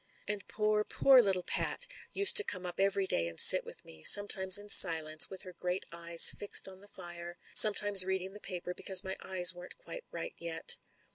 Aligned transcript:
And 0.27 0.41
Pat, 0.47 0.89
poor 0.89 1.21
little 1.21 1.43
Pat, 1.43 1.85
used 2.11 2.35
to 2.37 2.43
come 2.43 2.65
up 2.65 2.79
every 2.79 3.05
day 3.05 3.27
and 3.27 3.39
sit 3.39 3.63
with 3.63 3.85
me, 3.85 4.01
sometimes 4.01 4.57
in 4.57 4.67
silence, 4.69 5.29
with 5.29 5.43
her 5.43 5.53
great 5.53 5.85
eyes 5.91 6.31
fixed 6.31 6.67
on 6.67 6.79
the 6.79 6.87
fire, 6.87 7.37
sometimes 7.53 8.03
reading 8.03 8.33
the 8.33 8.39
paper, 8.41 8.73
because 8.73 9.03
my 9.03 9.15
eyes 9.23 9.53
weren't 9.53 9.77
quite 9.77 10.05
right 10.09 10.33
yet. 10.39 10.77